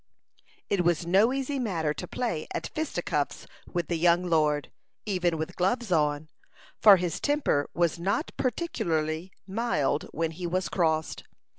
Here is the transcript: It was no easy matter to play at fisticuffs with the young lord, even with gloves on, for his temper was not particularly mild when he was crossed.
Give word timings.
It 0.67 0.83
was 0.83 1.05
no 1.05 1.31
easy 1.31 1.59
matter 1.59 1.93
to 1.93 2.07
play 2.07 2.47
at 2.55 2.71
fisticuffs 2.73 3.45
with 3.71 3.87
the 3.87 3.97
young 3.97 4.23
lord, 4.23 4.71
even 5.05 5.37
with 5.37 5.55
gloves 5.55 5.91
on, 5.91 6.27
for 6.81 6.97
his 6.97 7.19
temper 7.19 7.69
was 7.75 7.99
not 7.99 8.31
particularly 8.35 9.31
mild 9.45 10.05
when 10.11 10.31
he 10.31 10.47
was 10.47 10.69
crossed. 10.69 11.23